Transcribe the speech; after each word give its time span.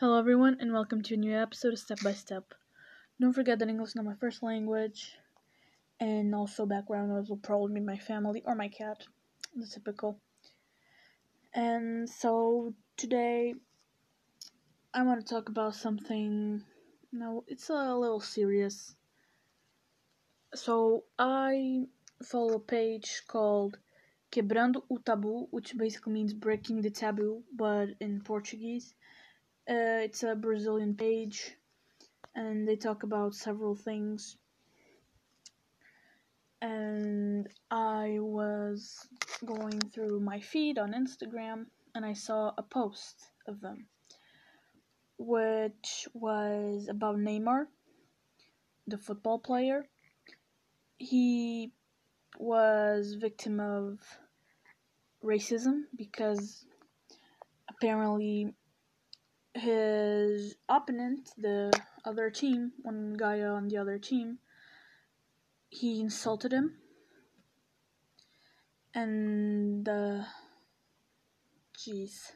Hello, 0.00 0.18
everyone, 0.18 0.56
and 0.60 0.72
welcome 0.72 1.02
to 1.02 1.12
a 1.12 1.18
new 1.18 1.36
episode 1.36 1.74
of 1.74 1.78
Step 1.78 1.98
by 2.02 2.12
Step. 2.12 2.54
Don't 3.20 3.34
forget 3.34 3.58
that 3.58 3.68
English 3.68 3.90
is 3.90 3.96
not 3.96 4.06
my 4.06 4.14
first 4.14 4.42
language, 4.42 5.18
and 6.00 6.34
also 6.34 6.64
background 6.64 7.10
noise 7.10 7.28
will 7.28 7.36
probably 7.36 7.74
be 7.74 7.84
my 7.84 7.98
family 7.98 8.42
or 8.46 8.54
my 8.54 8.68
cat, 8.68 8.96
the 9.54 9.66
typical. 9.66 10.18
And 11.52 12.08
so 12.08 12.72
today, 12.96 13.52
I 14.94 15.02
want 15.02 15.20
to 15.20 15.34
talk 15.34 15.50
about 15.50 15.74
something. 15.74 16.62
No, 17.12 17.44
it's 17.46 17.68
a 17.68 17.94
little 17.94 18.20
serious. 18.20 18.94
So 20.54 21.04
I 21.18 21.88
follow 22.24 22.54
a 22.54 22.58
page 22.58 23.24
called 23.28 23.76
Quebrando 24.32 24.82
o 24.90 24.96
Tabu, 24.96 25.48
which 25.50 25.76
basically 25.76 26.14
means 26.14 26.32
breaking 26.32 26.80
the 26.80 26.88
taboo, 26.88 27.42
but 27.54 27.88
in 28.00 28.22
Portuguese 28.22 28.94
uh, 29.70 30.02
it's 30.02 30.24
a 30.24 30.34
Brazilian 30.34 30.96
page, 30.96 31.56
and 32.34 32.66
they 32.66 32.74
talk 32.74 33.04
about 33.04 33.34
several 33.34 33.76
things. 33.76 34.36
And 36.60 37.48
I 37.70 38.18
was 38.18 39.06
going 39.46 39.80
through 39.94 40.20
my 40.20 40.40
feed 40.40 40.76
on 40.76 40.92
Instagram, 40.92 41.66
and 41.94 42.04
I 42.04 42.14
saw 42.14 42.52
a 42.58 42.64
post 42.64 43.30
of 43.46 43.60
them, 43.60 43.86
which 45.18 46.08
was 46.14 46.88
about 46.88 47.16
Neymar, 47.16 47.66
the 48.88 48.98
football 48.98 49.38
player. 49.38 49.86
He 50.98 51.72
was 52.40 53.14
victim 53.14 53.60
of 53.60 54.00
racism 55.24 55.82
because 55.96 56.66
apparently 57.68 58.52
his 59.54 60.56
opponent, 60.68 61.30
the 61.36 61.72
other 62.04 62.30
team, 62.30 62.72
one 62.82 63.14
guy 63.14 63.40
on 63.42 63.68
the 63.68 63.78
other 63.78 63.98
team, 63.98 64.38
he 65.68 66.00
insulted 66.00 66.52
him. 66.52 66.76
And, 68.94 69.88
uh, 69.88 70.24
jeez. 71.76 72.32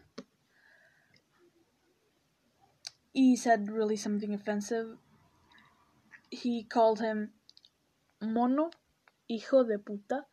He 3.12 3.36
said 3.36 3.70
really 3.70 3.96
something 3.96 4.34
offensive. 4.34 4.98
He 6.30 6.64
called 6.64 7.00
him 7.00 7.30
mono, 8.20 8.70
hijo 9.28 9.64
de 9.64 9.78
puta, 9.78 10.26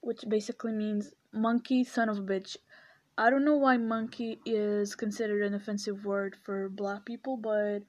which 0.00 0.24
basically 0.28 0.72
means 0.72 1.12
monkey, 1.32 1.84
son 1.84 2.08
of 2.08 2.18
a 2.18 2.22
bitch. 2.22 2.56
I 3.18 3.30
don't 3.30 3.46
know 3.46 3.56
why 3.56 3.78
monkey 3.78 4.40
is 4.44 4.94
considered 4.94 5.42
an 5.42 5.54
offensive 5.54 6.04
word 6.04 6.36
for 6.44 6.68
black 6.68 7.06
people, 7.06 7.38
but 7.38 7.80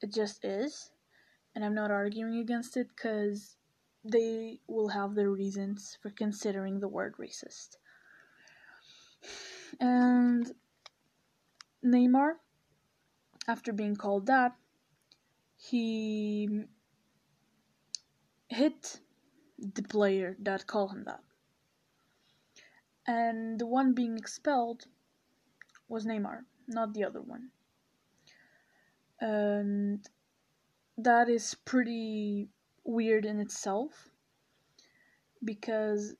it 0.00 0.14
just 0.14 0.44
is. 0.44 0.90
And 1.54 1.64
I'm 1.64 1.74
not 1.74 1.90
arguing 1.90 2.38
against 2.38 2.76
it 2.76 2.88
because 2.88 3.56
they 4.02 4.60
will 4.66 4.88
have 4.88 5.14
their 5.14 5.30
reasons 5.30 5.98
for 6.00 6.10
considering 6.10 6.80
the 6.80 6.88
word 6.88 7.16
racist. 7.18 7.76
And 9.78 10.50
Neymar, 11.84 12.34
after 13.46 13.72
being 13.72 13.96
called 13.96 14.26
that, 14.26 14.52
he 15.58 16.64
hit 18.48 19.00
the 19.58 19.82
player 19.82 20.36
that 20.40 20.66
called 20.66 20.92
him 20.92 21.04
that 21.04 21.20
and 23.06 23.58
the 23.58 23.66
one 23.66 23.92
being 23.92 24.16
expelled 24.16 24.86
was 25.88 26.04
Neymar, 26.04 26.44
not 26.66 26.92
the 26.92 27.04
other 27.04 27.20
one. 27.20 27.50
And 29.20 30.06
that 30.98 31.28
is 31.28 31.54
pretty 31.64 32.48
weird 32.84 33.24
in 33.24 33.40
itself 33.40 34.08
because 35.44 36.14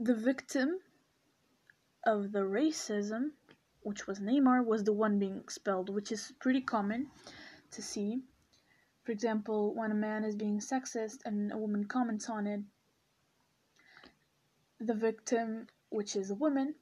the 0.00 0.14
victim 0.14 0.78
of 2.06 2.32
the 2.32 2.40
racism, 2.40 3.32
which 3.82 4.06
was 4.06 4.20
Neymar, 4.20 4.64
was 4.64 4.84
the 4.84 4.92
one 4.92 5.18
being 5.18 5.36
expelled, 5.36 5.90
which 5.90 6.10
is 6.10 6.32
pretty 6.40 6.60
common 6.60 7.10
to 7.72 7.82
see. 7.82 8.22
For 9.04 9.12
example, 9.12 9.74
when 9.74 9.90
a 9.90 9.94
man 9.94 10.24
is 10.24 10.36
being 10.36 10.60
sexist 10.60 11.18
and 11.24 11.52
a 11.52 11.58
woman 11.58 11.84
comments 11.84 12.28
on 12.28 12.46
it, 12.46 12.60
the 14.80 14.94
victim 14.94 15.66
which 15.90 16.16
is 16.16 16.30
a 16.30 16.34
woman, 16.34 16.74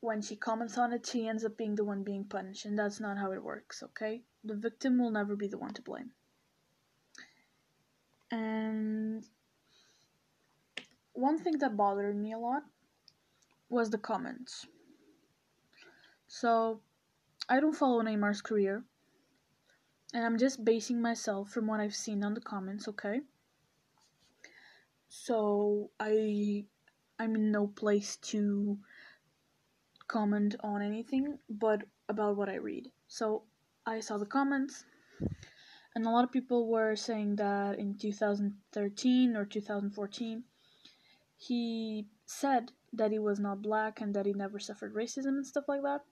when 0.00 0.22
she 0.22 0.36
comments 0.36 0.78
on 0.78 0.92
it, 0.92 1.06
she 1.06 1.26
ends 1.26 1.44
up 1.44 1.56
being 1.56 1.74
the 1.74 1.84
one 1.84 2.02
being 2.02 2.24
punished, 2.24 2.64
and 2.64 2.78
that's 2.78 3.00
not 3.00 3.18
how 3.18 3.32
it 3.32 3.42
works, 3.42 3.82
okay? 3.82 4.22
The 4.44 4.54
victim 4.54 4.98
will 4.98 5.10
never 5.10 5.36
be 5.36 5.48
the 5.48 5.58
one 5.58 5.74
to 5.74 5.82
blame. 5.82 6.10
And 8.30 9.24
one 11.12 11.38
thing 11.38 11.58
that 11.58 11.76
bothered 11.76 12.16
me 12.16 12.32
a 12.32 12.38
lot 12.38 12.62
was 13.68 13.90
the 13.90 13.98
comments. 13.98 14.66
So, 16.28 16.80
I 17.48 17.60
don't 17.60 17.74
follow 17.74 18.02
Neymar's 18.02 18.42
career, 18.42 18.84
and 20.12 20.24
I'm 20.24 20.38
just 20.38 20.64
basing 20.64 21.00
myself 21.00 21.50
from 21.50 21.66
what 21.66 21.80
I've 21.80 21.94
seen 21.94 22.22
on 22.24 22.34
the 22.34 22.40
comments, 22.40 22.88
okay? 22.88 23.20
So, 25.08 25.90
I 25.98 26.66
I'm 27.18 27.34
in 27.34 27.50
no 27.50 27.66
place 27.66 28.16
to 28.32 28.78
comment 30.06 30.54
on 30.62 30.82
anything 30.82 31.38
but 31.48 31.82
about 32.08 32.36
what 32.36 32.48
I 32.48 32.56
read. 32.56 32.90
So 33.08 33.44
I 33.86 34.00
saw 34.00 34.18
the 34.18 34.26
comments, 34.26 34.84
and 35.94 36.06
a 36.06 36.10
lot 36.10 36.24
of 36.24 36.32
people 36.32 36.68
were 36.68 36.94
saying 36.94 37.36
that 37.36 37.78
in 37.78 37.96
2013 37.96 39.36
or 39.36 39.44
2014, 39.44 40.44
he 41.38 42.06
said 42.26 42.72
that 42.92 43.12
he 43.12 43.18
was 43.18 43.40
not 43.40 43.62
black 43.62 44.00
and 44.00 44.14
that 44.14 44.26
he 44.26 44.32
never 44.32 44.58
suffered 44.58 44.94
racism 44.94 45.36
and 45.36 45.46
stuff 45.46 45.64
like 45.68 45.82
that. 45.82 46.02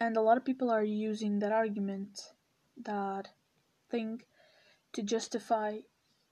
And 0.00 0.16
a 0.16 0.22
lot 0.22 0.36
of 0.36 0.44
people 0.44 0.70
are 0.70 0.84
using 0.84 1.38
that 1.38 1.52
argument, 1.52 2.20
that 2.82 3.28
thing, 3.90 4.22
to 4.92 5.02
justify 5.02 5.78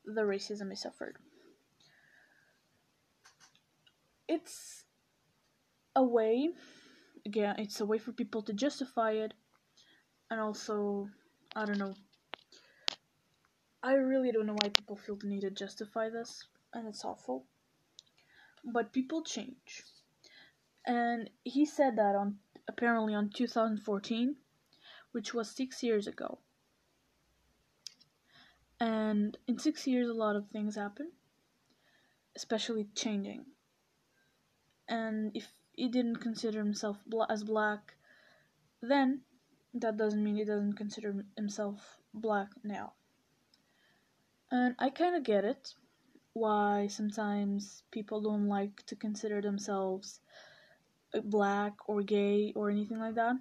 the 0.04 0.22
racism 0.22 0.70
he 0.70 0.76
suffered 0.76 1.16
it's 4.32 4.84
a 5.94 6.02
way 6.02 6.48
again 7.26 7.54
it's 7.58 7.80
a 7.80 7.86
way 7.86 7.98
for 7.98 8.12
people 8.12 8.42
to 8.42 8.54
justify 8.54 9.10
it 9.12 9.34
and 10.30 10.40
also 10.40 11.06
i 11.54 11.66
don't 11.66 11.78
know. 11.78 11.94
I 13.84 13.94
really 13.94 14.30
don't 14.30 14.46
know 14.46 14.56
why 14.62 14.68
people 14.68 14.96
feel 14.96 15.16
the 15.16 15.26
need 15.26 15.40
to 15.40 15.50
justify 15.50 16.08
this 16.08 16.44
and 16.72 16.86
it's 16.86 17.04
awful. 17.04 17.44
But 18.64 18.92
people 18.92 19.24
change. 19.24 19.82
And 20.86 21.28
he 21.42 21.66
said 21.66 21.96
that 21.96 22.14
on 22.14 22.36
apparently 22.68 23.12
on 23.12 23.30
2014 23.30 24.36
which 25.10 25.34
was 25.34 25.50
six 25.50 25.82
years 25.82 26.06
ago. 26.06 26.38
And 28.78 29.36
in 29.48 29.58
six 29.58 29.86
years 29.86 30.08
a 30.08 30.14
lot 30.14 30.36
of 30.36 30.48
things 30.48 30.76
happen 30.76 31.10
especially 32.34 32.86
changing 32.94 33.44
and 34.88 35.30
if 35.34 35.48
he 35.72 35.88
didn't 35.88 36.16
consider 36.16 36.58
himself 36.58 36.98
as 37.28 37.44
black 37.44 37.94
then 38.82 39.22
that 39.74 39.96
doesn't 39.96 40.22
mean 40.22 40.36
he 40.36 40.44
doesn't 40.44 40.74
consider 40.74 41.24
himself 41.36 41.98
black 42.12 42.48
now. 42.62 42.92
And 44.50 44.74
i 44.78 44.90
kind 44.90 45.16
of 45.16 45.22
get 45.22 45.44
it 45.44 45.74
why 46.34 46.88
sometimes 46.88 47.82
people 47.90 48.20
don't 48.20 48.48
like 48.48 48.84
to 48.86 48.96
consider 48.96 49.40
themselves 49.40 50.20
uh, 51.14 51.20
black 51.20 51.74
or 51.86 52.02
gay 52.02 52.52
or 52.54 52.70
anything 52.70 52.98
like 52.98 53.14
that. 53.14 53.36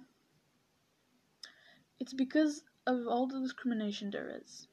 It's 1.98 2.12
because 2.12 2.64
of 2.86 3.06
all 3.06 3.26
the 3.26 3.40
discrimination 3.40 4.10
there 4.10 4.40
is. 4.42 4.68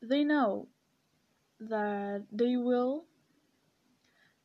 They 0.00 0.24
know 0.24 0.68
that 1.60 2.24
they 2.32 2.56
will 2.56 3.04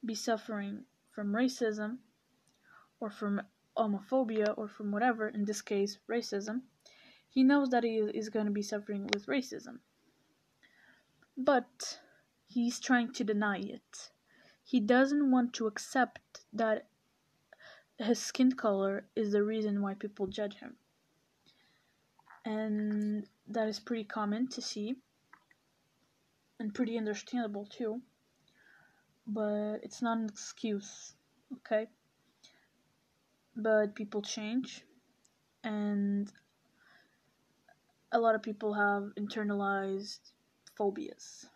be 0.06 0.16
suffering 0.16 0.84
from 1.18 1.34
racism 1.34 1.98
or 3.00 3.10
from 3.10 3.42
homophobia 3.76 4.56
or 4.56 4.68
from 4.68 4.92
whatever, 4.92 5.28
in 5.28 5.46
this 5.46 5.64
case, 5.64 5.98
racism, 6.08 6.62
he 7.28 7.44
knows 7.44 7.70
that 7.70 7.84
he 7.84 7.96
is 7.96 8.30
going 8.30 8.46
to 8.46 8.52
be 8.52 8.62
suffering 8.62 9.10
with 9.12 9.26
racism. 9.26 9.80
But 11.36 11.98
he's 12.46 12.80
trying 12.80 13.14
to 13.14 13.24
deny 13.24 13.58
it. 13.58 14.12
He 14.64 14.80
doesn't 14.80 15.32
want 15.32 15.54
to 15.54 15.66
accept 15.66 16.42
that 16.54 16.86
his 17.98 18.20
skin 18.20 18.52
color 18.52 19.08
is 19.16 19.32
the 19.32 19.42
reason 19.42 19.82
why 19.82 19.96
people 19.96 20.28
judge 20.28 20.58
him. 20.58 20.76
And 22.46 23.28
that 23.48 23.68
is 23.68 23.80
pretty 23.80 24.04
common 24.04 24.50
to 24.50 24.62
see 24.62 24.98
and 26.60 26.76
pretty 26.76 26.96
understandable 26.96 27.66
too 27.66 28.04
but 29.28 29.80
it's 29.84 30.02
not 30.02 30.18
an 30.18 30.26
excuse, 30.26 31.14
okay? 31.58 31.88
but 33.58 33.96
people 33.96 34.22
change, 34.22 34.86
and 35.64 36.32
a 38.12 38.20
lot 38.20 38.36
of 38.36 38.44
people 38.44 38.74
have 38.74 39.12
internalized 39.20 40.20
phobias, 40.78 41.48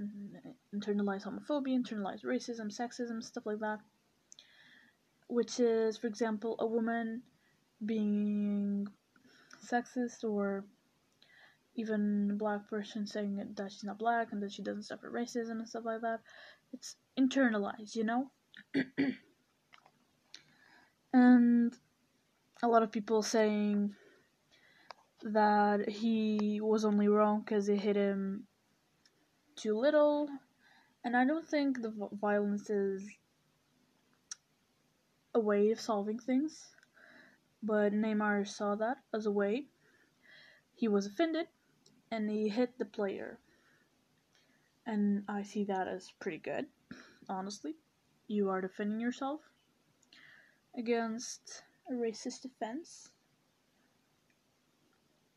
mm-hmm. 0.00 0.48
internalized 0.74 1.26
homophobia, 1.26 1.78
internalized 1.78 2.24
racism, 2.24 2.74
sexism, 2.74 3.22
stuff 3.22 3.44
like 3.44 3.60
that. 3.60 3.78
Which 5.28 5.60
is, 5.60 5.98
for 5.98 6.06
example, 6.06 6.56
a 6.58 6.66
woman 6.66 7.22
being 7.84 8.88
sexist 9.64 10.24
or 10.24 10.64
even 11.76 12.30
a 12.32 12.34
black 12.34 12.68
person 12.68 13.06
saying 13.06 13.54
that 13.54 13.70
she's 13.70 13.84
not 13.84 13.98
black 13.98 14.32
and 14.32 14.42
that 14.42 14.50
she 14.52 14.62
doesn't 14.62 14.82
suffer 14.82 15.10
racism 15.10 15.52
and 15.60 15.68
stuff 15.68 15.84
like 15.84 16.00
that. 16.00 16.20
It's 16.72 16.96
internalized, 17.18 17.94
you 17.94 18.04
know? 18.04 18.30
and 21.12 21.74
a 22.62 22.68
lot 22.68 22.82
of 22.82 22.92
people 22.92 23.22
saying 23.22 23.94
that 25.22 25.88
he 25.88 26.60
was 26.62 26.84
only 26.84 27.08
wrong 27.08 27.40
because 27.40 27.68
it 27.68 27.80
hit 27.80 27.96
him 27.96 28.46
too 29.56 29.78
little. 29.78 30.28
And 31.04 31.16
I 31.16 31.24
don't 31.24 31.46
think 31.46 31.80
the 31.80 31.92
violence 32.12 32.70
is 32.70 33.08
a 35.34 35.40
way 35.40 35.70
of 35.70 35.80
solving 35.80 36.18
things. 36.18 36.68
But 37.62 37.92
Neymar 37.92 38.48
saw 38.48 38.74
that 38.76 38.98
as 39.14 39.26
a 39.26 39.30
way. 39.30 39.66
He 40.74 40.88
was 40.88 41.06
offended 41.06 41.46
and 42.10 42.30
he 42.30 42.48
hit 42.48 42.78
the 42.78 42.86
player. 42.86 43.38
And 44.90 45.22
I 45.28 45.44
see 45.44 45.62
that 45.66 45.86
as 45.86 46.10
pretty 46.18 46.38
good, 46.38 46.66
honestly. 47.28 47.76
You 48.26 48.50
are 48.50 48.60
defending 48.60 48.98
yourself 48.98 49.40
against 50.76 51.62
a 51.88 51.92
racist 51.92 52.44
offense. 52.44 53.08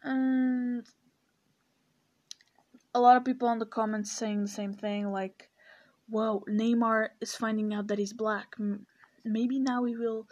And 0.01 0.87
a 2.95 2.99
lot 2.99 3.15
of 3.15 3.25
people 3.25 3.47
in 3.51 3.59
the 3.59 3.67
comments 3.67 4.11
saying 4.11 4.41
the 4.41 4.47
same 4.47 4.73
thing 4.73 5.11
like, 5.11 5.51
whoa, 6.09 6.43
Neymar 6.49 7.09
is 7.21 7.35
finding 7.35 7.75
out 7.75 7.89
that 7.89 7.99
he's 7.99 8.11
black. 8.11 8.55
Maybe 9.23 9.59
now 9.59 9.83
he 9.83 9.95
will 9.95 10.27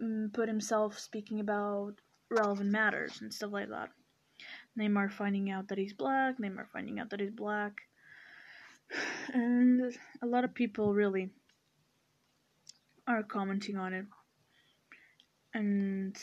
mm, 0.00 0.32
put 0.32 0.46
himself 0.46 1.00
speaking 1.00 1.40
about 1.40 1.94
relevant 2.30 2.70
matters 2.70 3.20
and 3.22 3.34
stuff 3.34 3.50
like 3.50 3.70
that. 3.70 3.90
Neymar 4.78 5.10
finding 5.10 5.50
out 5.50 5.66
that 5.66 5.78
he's 5.78 5.94
black, 5.94 6.38
Neymar 6.38 6.68
finding 6.72 7.00
out 7.00 7.10
that 7.10 7.18
he's 7.18 7.32
black. 7.32 7.89
And 9.32 9.96
a 10.22 10.26
lot 10.26 10.44
of 10.44 10.54
people 10.54 10.92
really 10.94 11.30
are 13.06 13.22
commenting 13.22 13.76
on 13.76 13.94
it. 13.94 14.06
And 15.54 16.16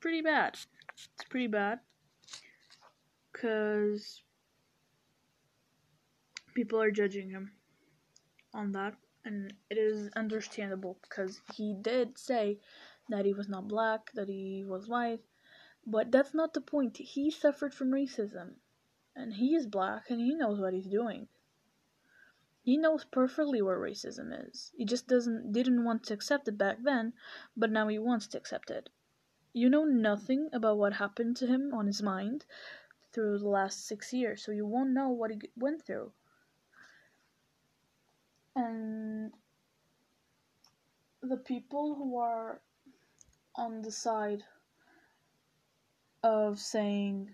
pretty 0.00 0.22
bad. 0.22 0.58
It's 0.94 1.28
pretty 1.28 1.48
bad. 1.48 1.80
Because 3.32 4.22
people 6.54 6.80
are 6.80 6.90
judging 6.90 7.30
him 7.30 7.52
on 8.52 8.72
that. 8.72 8.94
And 9.24 9.52
it 9.70 9.78
is 9.78 10.10
understandable 10.16 10.98
because 11.02 11.40
he 11.54 11.74
did 11.80 12.18
say 12.18 12.58
that 13.08 13.24
he 13.24 13.32
was 13.32 13.48
not 13.48 13.68
black, 13.68 14.10
that 14.14 14.28
he 14.28 14.64
was 14.66 14.88
white, 14.88 15.20
but 15.86 16.10
that's 16.12 16.34
not 16.34 16.54
the 16.54 16.60
point. 16.60 16.96
He 16.96 17.30
suffered 17.30 17.74
from 17.74 17.90
racism. 17.90 18.54
And 19.16 19.34
he 19.34 19.54
is 19.54 19.66
black 19.66 20.10
and 20.10 20.20
he 20.20 20.34
knows 20.34 20.60
what 20.60 20.74
he's 20.74 20.86
doing. 20.86 21.28
He 22.62 22.76
knows 22.76 23.04
perfectly 23.04 23.60
what 23.60 23.76
racism 23.76 24.32
is. 24.48 24.72
He 24.76 24.84
just 24.84 25.06
doesn't 25.06 25.52
didn't 25.52 25.84
want 25.84 26.02
to 26.04 26.14
accept 26.14 26.48
it 26.48 26.56
back 26.56 26.78
then, 26.82 27.12
but 27.56 27.70
now 27.70 27.88
he 27.88 27.98
wants 27.98 28.26
to 28.28 28.38
accept 28.38 28.70
it. 28.70 28.88
You 29.52 29.68
know 29.68 29.84
nothing 29.84 30.48
about 30.52 30.78
what 30.78 30.94
happened 30.94 31.36
to 31.36 31.46
him 31.46 31.72
on 31.74 31.86
his 31.86 32.02
mind 32.02 32.46
through 33.12 33.38
the 33.38 33.48
last 33.48 33.86
6 33.86 34.12
years, 34.12 34.42
so 34.42 34.50
you 34.50 34.66
won't 34.66 34.90
know 34.90 35.10
what 35.10 35.30
he 35.30 35.40
went 35.56 35.84
through. 35.86 36.10
And 38.56 39.32
the 41.22 41.36
people 41.36 41.94
who 41.94 42.16
are 42.18 42.60
on 43.54 43.82
the 43.82 43.92
side 43.92 44.42
of 46.22 46.58
saying 46.58 47.30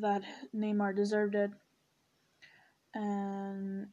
that 0.00 0.22
Neymar 0.54 0.96
deserved 0.96 1.34
it 1.34 1.50
and 2.94 3.88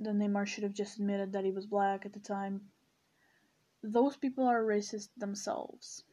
that 0.00 0.14
Neymar 0.14 0.46
should 0.46 0.64
have 0.64 0.74
just 0.74 0.98
admitted 0.98 1.32
that 1.32 1.44
he 1.44 1.52
was 1.52 1.66
black 1.66 2.06
at 2.06 2.12
the 2.12 2.20
time. 2.20 2.60
Those 3.82 4.16
people 4.16 4.46
are 4.46 4.62
racist 4.62 5.08
themselves 5.16 6.04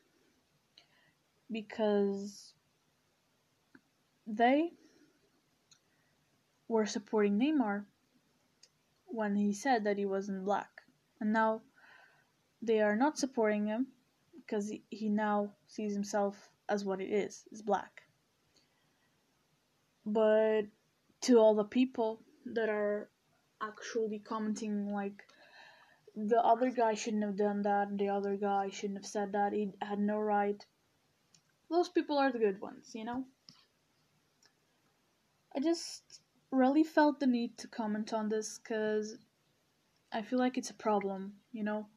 because 1.49 2.53
they 4.27 4.71
were 6.67 6.85
supporting 6.85 7.39
Neymar 7.39 7.85
when 9.05 9.35
he 9.35 9.53
said 9.53 9.83
that 9.83 9.97
he 9.97 10.05
wasn't 10.05 10.45
black. 10.45 10.69
And 11.19 11.33
now 11.33 11.61
they 12.61 12.81
are 12.81 12.95
not 12.95 13.17
supporting 13.17 13.67
him 13.67 13.87
because 14.39 14.71
he 14.89 15.09
now 15.09 15.51
sees 15.67 15.93
himself 15.93 16.49
as 16.69 16.85
what 16.85 17.01
it 17.01 17.11
is, 17.11 17.43
is 17.51 17.61
black. 17.61 18.01
But 20.05 20.63
to 21.21 21.37
all 21.37 21.55
the 21.55 21.63
people 21.63 22.21
that 22.45 22.69
are 22.69 23.09
actually 23.61 24.19
commenting 24.19 24.91
like 24.91 25.23
the 26.15 26.39
other 26.39 26.71
guy 26.71 26.93
shouldn't 26.93 27.23
have 27.23 27.37
done 27.37 27.61
that, 27.61 27.97
the 27.97 28.09
other 28.09 28.35
guy 28.35 28.69
shouldn't 28.69 28.99
have 28.99 29.05
said 29.05 29.31
that, 29.33 29.53
he 29.53 29.71
had 29.81 29.99
no 29.99 30.17
right. 30.17 30.65
Those 31.69 31.89
people 31.89 32.17
are 32.17 32.31
the 32.31 32.39
good 32.39 32.59
ones, 32.59 32.91
you 32.93 33.05
know? 33.05 33.23
I 35.55 35.59
just 35.59 36.21
really 36.51 36.83
felt 36.83 37.19
the 37.19 37.27
need 37.27 37.57
to 37.59 37.67
comment 37.67 38.13
on 38.13 38.29
this 38.29 38.59
because 38.59 39.17
I 40.11 40.21
feel 40.21 40.39
like 40.39 40.57
it's 40.57 40.69
a 40.69 40.75
problem, 40.75 41.33
you 41.53 41.63
know? 41.63 41.87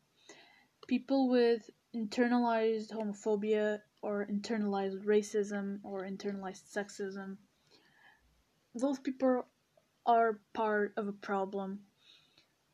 People 0.87 1.29
with 1.29 1.71
internalized 1.95 2.93
homophobia 2.93 3.81
or 4.03 4.27
internalized 4.31 5.05
racism 5.05 5.79
or 5.83 6.05
internalized 6.05 6.73
sexism. 6.73 7.37
Those 8.75 8.99
people 8.99 9.47
are 10.05 10.41
part 10.53 10.95
of 10.97 11.09
a 11.09 11.13
problem 11.13 11.81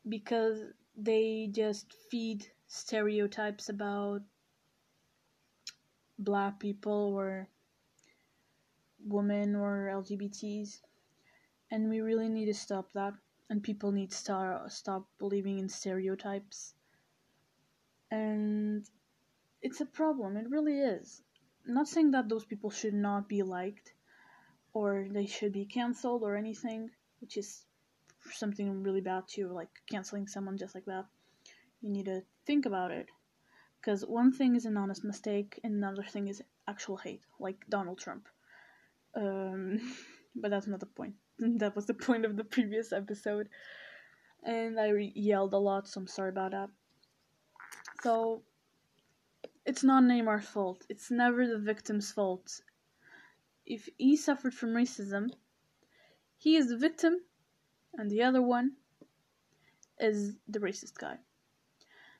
because 0.07 0.59
they 0.97 1.49
just 1.51 1.93
feed 2.09 2.45
stereotypes 2.67 3.69
about 3.69 4.21
black 6.17 6.59
people 6.59 7.13
or 7.15 7.47
women 9.05 9.55
or 9.55 9.89
LGBTs. 9.93 10.81
And 11.69 11.89
we 11.89 12.01
really 12.01 12.29
need 12.29 12.45
to 12.45 12.53
stop 12.53 12.91
that. 12.93 13.13
And 13.49 13.61
people 13.61 13.91
need 13.91 14.11
to 14.11 14.61
stop 14.69 15.07
believing 15.19 15.59
in 15.59 15.69
stereotypes. 15.69 16.73
And 18.09 18.89
it's 19.61 19.81
a 19.81 19.85
problem. 19.85 20.37
It 20.37 20.49
really 20.49 20.79
is. 20.79 21.21
I'm 21.67 21.73
not 21.73 21.87
saying 21.87 22.11
that 22.11 22.27
those 22.27 22.45
people 22.45 22.71
should 22.71 22.93
not 22.93 23.29
be 23.29 23.43
liked 23.43 23.93
or 24.73 25.07
they 25.09 25.25
should 25.25 25.51
be 25.51 25.65
cancelled 25.65 26.23
or 26.23 26.35
anything, 26.35 26.89
which 27.19 27.37
is 27.37 27.65
something 28.31 28.83
really 28.83 29.01
bad 29.01 29.23
too, 29.27 29.51
like 29.51 29.69
canceling 29.89 30.27
someone 30.27 30.57
just 30.57 30.75
like 30.75 30.85
that. 30.85 31.05
You 31.81 31.89
need 31.89 32.05
to 32.05 32.23
think 32.45 32.65
about 32.65 32.91
it. 32.91 33.07
Because 33.79 34.05
one 34.05 34.31
thing 34.31 34.55
is 34.55 34.65
an 34.65 34.77
honest 34.77 35.03
mistake, 35.03 35.59
and 35.63 35.73
another 35.73 36.03
thing 36.03 36.27
is 36.27 36.43
actual 36.67 36.97
hate, 36.97 37.23
like 37.39 37.65
Donald 37.67 37.97
Trump. 37.97 38.27
Um, 39.15 39.79
but 40.35 40.51
that's 40.51 40.67
not 40.67 40.79
the 40.79 40.85
point. 40.85 41.15
that 41.39 41.75
was 41.75 41.87
the 41.87 41.95
point 41.95 42.25
of 42.25 42.37
the 42.37 42.43
previous 42.43 42.93
episode. 42.93 43.49
And 44.43 44.79
I 44.79 44.89
re- 44.89 45.13
yelled 45.15 45.53
a 45.53 45.57
lot, 45.57 45.87
so 45.87 46.01
I'm 46.01 46.07
sorry 46.07 46.29
about 46.29 46.51
that. 46.51 46.69
So, 48.03 48.43
it's 49.65 49.83
not 49.83 50.03
Neymar's 50.03 50.47
fault. 50.47 50.85
It's 50.89 51.11
never 51.11 51.47
the 51.47 51.59
victim's 51.59 52.11
fault. 52.11 52.61
If 53.71 53.87
he 53.97 54.17
suffered 54.17 54.53
from 54.53 54.71
racism, 54.71 55.31
he 56.35 56.57
is 56.57 56.67
the 56.67 56.75
victim, 56.75 57.21
and 57.93 58.11
the 58.11 58.21
other 58.21 58.41
one 58.41 58.73
is 59.97 60.35
the 60.45 60.59
racist 60.59 60.95
guy. 60.95 61.19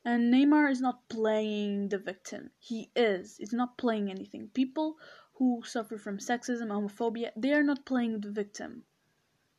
And 0.06 0.34
Neymar 0.34 0.72
is 0.72 0.80
not 0.80 1.10
playing 1.10 1.90
the 1.90 1.98
victim. 1.98 2.52
He 2.58 2.90
is. 2.96 3.36
He's 3.36 3.52
not 3.52 3.78
playing 3.78 4.10
anything. 4.10 4.48
People 4.54 4.96
who 5.34 5.62
suffer 5.66 5.98
from 5.98 6.20
sexism, 6.20 6.70
homophobia, 6.70 7.32
they 7.36 7.52
are 7.52 7.64
not 7.64 7.86
playing 7.86 8.22
the 8.22 8.32
victim. 8.32 8.86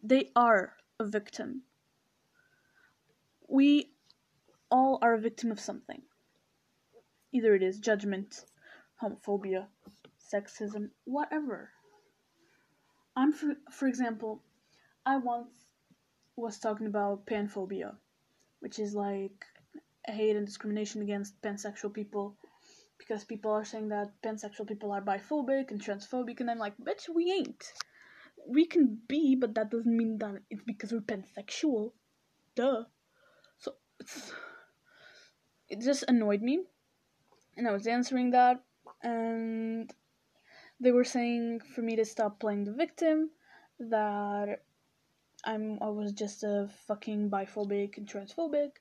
They 0.03 0.31
are 0.35 0.79
a 0.99 1.05
victim. 1.05 1.65
We 3.47 3.93
all 4.71 4.99
are 5.03 5.13
a 5.13 5.21
victim 5.21 5.53
of 5.53 5.61
something. 5.61 6.01
Either 7.33 7.55
it 7.55 7.63
is 7.63 7.79
judgment, 7.79 8.47
homophobia, 9.03 9.67
sexism, 10.33 10.89
whatever. 11.05 11.72
I'm, 13.17 13.33
for, 13.33 13.55
for 13.71 13.87
example, 13.89 14.43
I 15.05 15.19
once 15.19 15.51
was 16.37 16.59
talking 16.59 16.87
about 16.87 17.27
panphobia, 17.27 17.97
which 18.61 18.79
is 18.79 18.95
like 18.95 19.45
hate 20.07 20.37
and 20.37 20.47
discrimination 20.47 21.03
against 21.03 21.41
pansexual 21.43 21.93
people 21.93 22.37
because 22.99 23.25
people 23.25 23.51
are 23.51 23.65
saying 23.65 23.89
that 23.89 24.13
pansexual 24.25 24.67
people 24.67 24.93
are 24.93 25.03
biphobic 25.03 25.71
and 25.71 25.81
transphobic, 25.81 26.41
and 26.41 26.51
I'm 26.51 26.59
like, 26.59 26.77
bitch, 26.79 27.09
we 27.13 27.33
ain't. 27.33 27.65
We 28.49 28.67
can 28.67 28.99
be, 29.09 29.37
but 29.37 29.55
that 29.55 29.71
doesn't 29.71 29.97
mean 29.97 30.19
that 30.19 30.43
it's 30.51 30.63
because 30.63 30.93
we're 30.93 31.01
pansexual. 31.01 31.93
Duh. 32.55 32.85
So 33.59 33.75
it 35.69 35.81
just 35.81 36.05
annoyed 36.09 36.43
me, 36.43 36.65
and 37.57 37.69
I 37.69 37.73
was 37.73 37.87
answering 37.87 38.31
that, 38.31 38.63
and 39.03 39.93
they 40.83 40.93
were 40.93 41.05
saying 41.05 41.61
for 41.61 41.83
me 41.83 41.97
to 41.97 42.05
stop 42.05 42.41
playing 42.41 42.65
the 42.65 42.73
victim, 42.73 43.31
that 43.79 44.63
I'm 45.45 45.79
I 45.81 45.89
was 45.89 46.13
just 46.13 46.43
a 46.43 46.69
fucking 46.87 47.31
biphobic 47.31 47.97
and 47.97 48.07
transphobic, 48.09 48.73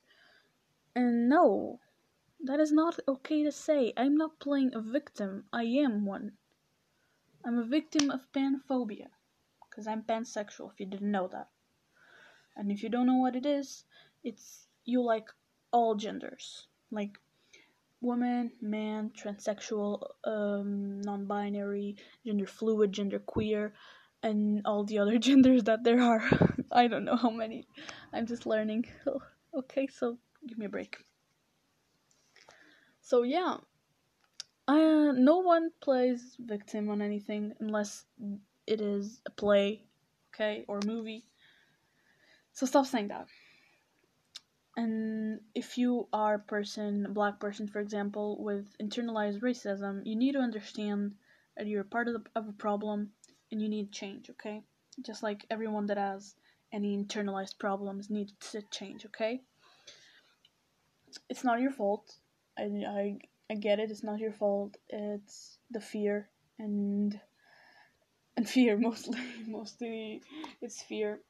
and 0.94 1.28
no, 1.28 1.80
that 2.44 2.58
is 2.58 2.72
not 2.72 2.98
okay 3.06 3.44
to 3.44 3.52
say. 3.52 3.92
I'm 3.96 4.16
not 4.16 4.40
playing 4.40 4.72
a 4.74 4.80
victim. 4.80 5.44
I 5.52 5.62
am 5.62 6.04
one. 6.04 6.32
I'm 7.44 7.58
a 7.58 7.64
victim 7.64 8.10
of 8.10 8.30
panphobia. 8.32 9.08
Because 9.70 9.86
I'm 9.86 10.02
pansexual, 10.02 10.70
if 10.72 10.80
you 10.80 10.86
didn't 10.86 11.10
know 11.10 11.28
that. 11.28 11.48
And 12.56 12.70
if 12.70 12.82
you 12.82 12.90
don't 12.90 13.06
know 13.06 13.16
what 13.16 13.36
it 13.36 13.46
is, 13.46 13.84
it's 14.22 14.66
you 14.84 15.02
like 15.02 15.28
all 15.70 15.94
genders. 15.94 16.66
Like 16.90 17.18
woman, 18.02 18.50
man, 18.60 19.10
transsexual, 19.16 20.02
um, 20.24 21.00
non 21.00 21.24
binary, 21.26 21.96
gender 22.26 22.46
fluid, 22.46 22.92
gender 22.92 23.18
queer, 23.18 23.72
and 24.22 24.62
all 24.66 24.84
the 24.84 24.98
other 24.98 25.18
genders 25.26 25.64
that 25.64 25.84
there 25.84 26.00
are. 26.00 26.22
I 26.72 26.88
don't 26.88 27.04
know 27.04 27.16
how 27.16 27.30
many. 27.30 27.66
I'm 28.12 28.26
just 28.26 28.44
learning. 28.46 28.86
okay, 29.54 29.86
so 29.86 30.18
give 30.46 30.58
me 30.58 30.66
a 30.66 30.68
break. 30.68 30.96
So 33.00 33.22
yeah, 33.22 33.56
uh, 34.68 35.12
no 35.12 35.38
one 35.38 35.70
plays 35.80 36.36
victim 36.38 36.88
on 36.88 37.02
anything 37.02 37.52
unless 37.60 38.04
it 38.66 38.80
is 38.80 39.20
a 39.26 39.30
play, 39.30 39.82
okay, 40.34 40.64
or 40.68 40.78
a 40.78 40.86
movie. 40.86 41.24
So 42.52 42.66
stop 42.66 42.86
saying 42.86 43.08
that. 43.08 43.26
And 44.76 45.40
if 45.54 45.76
you 45.76 46.08
are 46.12 46.34
a 46.34 46.38
person, 46.38 47.06
a 47.06 47.10
black 47.10 47.38
person, 47.40 47.68
for 47.68 47.80
example, 47.80 48.42
with 48.42 48.74
internalized 48.80 49.40
racism, 49.40 50.02
you 50.04 50.16
need 50.16 50.32
to 50.32 50.38
understand 50.38 51.14
that 51.56 51.66
you're 51.66 51.84
part 51.84 52.08
of, 52.08 52.14
the, 52.14 52.22
of 52.34 52.48
a 52.48 52.52
problem 52.52 53.10
and 53.50 53.60
you 53.60 53.68
need 53.68 53.92
change, 53.92 54.30
okay? 54.30 54.62
Just 55.04 55.22
like 55.22 55.44
everyone 55.50 55.86
that 55.86 55.98
has 55.98 56.34
any 56.72 56.96
internalized 56.96 57.58
problems 57.58 58.08
needs 58.08 58.32
to 58.52 58.62
change, 58.70 59.04
okay? 59.06 59.42
It's 61.28 61.44
not 61.44 61.60
your 61.60 61.72
fault 61.72 62.14
I, 62.58 62.62
I, 62.62 63.18
I 63.50 63.54
get 63.54 63.78
it. 63.78 63.90
It's 63.90 64.02
not 64.02 64.18
your 64.18 64.32
fault. 64.32 64.76
It's 64.88 65.58
the 65.70 65.80
fear 65.80 66.28
and 66.58 67.18
and 68.36 68.48
fear 68.48 68.76
mostly. 68.78 69.20
mostly, 69.46 70.22
it's 70.60 70.82
fear. 70.82 71.20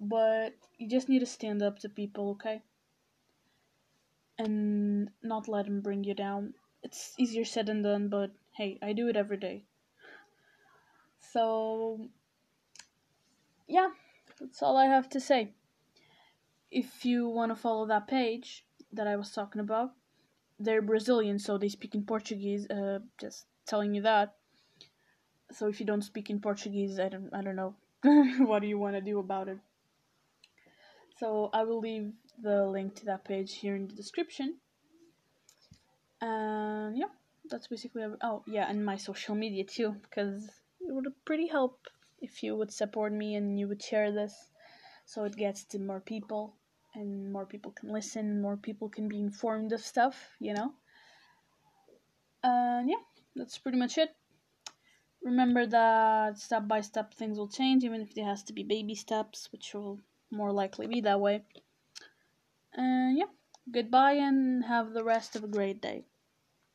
But 0.00 0.54
you 0.78 0.88
just 0.88 1.10
need 1.10 1.18
to 1.18 1.26
stand 1.26 1.62
up 1.62 1.78
to 1.80 1.88
people, 1.90 2.30
okay? 2.30 2.62
And 4.38 5.10
not 5.22 5.46
let 5.46 5.66
them 5.66 5.82
bring 5.82 6.04
you 6.04 6.14
down. 6.14 6.54
It's 6.82 7.14
easier 7.18 7.44
said 7.44 7.66
than 7.66 7.82
done, 7.82 8.08
but 8.08 8.30
hey, 8.56 8.78
I 8.82 8.94
do 8.94 9.08
it 9.08 9.16
every 9.16 9.36
day. 9.36 9.64
So, 11.32 12.08
yeah, 13.68 13.90
that's 14.40 14.62
all 14.62 14.78
I 14.78 14.86
have 14.86 15.08
to 15.10 15.20
say. 15.20 15.52
If 16.70 17.04
you 17.04 17.28
want 17.28 17.52
to 17.52 17.56
follow 17.56 17.86
that 17.86 18.08
page 18.08 18.64
that 18.92 19.06
I 19.06 19.16
was 19.16 19.32
talking 19.32 19.60
about, 19.60 19.92
they're 20.58 20.82
Brazilian, 20.82 21.38
so 21.38 21.58
they 21.58 21.68
speak 21.68 21.94
in 21.94 22.04
Portuguese. 22.04 22.68
Uh, 22.70 23.00
just 23.20 23.46
telling 23.66 23.94
you 23.94 24.02
that. 24.02 24.34
So 25.52 25.68
if 25.68 25.80
you 25.80 25.86
don't 25.86 26.02
speak 26.02 26.30
in 26.30 26.40
Portuguese, 26.40 26.98
I 26.98 27.08
don't, 27.08 27.30
I 27.34 27.42
don't 27.42 27.56
know. 27.56 27.74
what 28.46 28.60
do 28.60 28.68
you 28.68 28.78
want 28.78 28.94
to 28.94 29.00
do 29.00 29.18
about 29.18 29.48
it? 29.48 29.58
So 31.20 31.50
I 31.52 31.64
will 31.64 31.80
leave 31.80 32.14
the 32.42 32.66
link 32.66 32.94
to 32.94 33.04
that 33.04 33.26
page 33.26 33.56
here 33.56 33.76
in 33.76 33.86
the 33.86 33.94
description. 33.94 34.56
And 36.22 36.96
yeah, 36.96 37.12
that's 37.50 37.66
basically. 37.66 38.02
Every- 38.04 38.16
oh 38.22 38.42
yeah, 38.46 38.66
and 38.70 38.82
my 38.82 38.96
social 38.96 39.34
media 39.34 39.64
too, 39.64 39.96
because 40.02 40.48
it 40.80 40.94
would 40.94 41.06
pretty 41.26 41.46
help 41.48 41.88
if 42.22 42.42
you 42.42 42.56
would 42.56 42.72
support 42.72 43.12
me 43.12 43.34
and 43.34 43.58
you 43.58 43.68
would 43.68 43.82
share 43.82 44.10
this, 44.10 44.34
so 45.04 45.24
it 45.24 45.36
gets 45.36 45.64
to 45.64 45.78
more 45.78 46.00
people 46.00 46.54
and 46.94 47.30
more 47.30 47.44
people 47.44 47.72
can 47.72 47.92
listen, 47.92 48.40
more 48.40 48.56
people 48.56 48.88
can 48.88 49.06
be 49.06 49.20
informed 49.20 49.72
of 49.72 49.80
stuff, 49.80 50.16
you 50.40 50.54
know. 50.54 50.72
And 52.42 52.88
yeah, 52.88 53.02
that's 53.36 53.58
pretty 53.58 53.76
much 53.78 53.98
it. 53.98 54.16
Remember 55.22 55.66
that 55.66 56.38
step 56.38 56.66
by 56.66 56.80
step 56.80 57.12
things 57.12 57.36
will 57.36 57.48
change, 57.48 57.84
even 57.84 58.00
if 58.00 58.14
there 58.14 58.24
has 58.24 58.42
to 58.44 58.54
be 58.54 58.62
baby 58.62 58.94
steps, 58.94 59.52
which 59.52 59.74
will 59.74 60.00
more 60.30 60.52
likely 60.52 60.86
be 60.86 61.00
that 61.02 61.20
way. 61.20 61.44
And 62.72 63.16
yeah, 63.16 63.26
goodbye 63.70 64.14
and 64.14 64.64
have 64.64 64.92
the 64.92 65.04
rest 65.04 65.36
of 65.36 65.44
a 65.44 65.48
great 65.48 65.80
day. 65.80 66.06